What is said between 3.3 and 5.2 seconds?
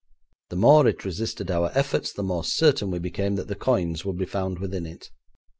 that the coins would be found within it.